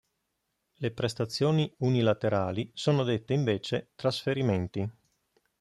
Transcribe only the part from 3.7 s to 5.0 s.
"trasferimenti".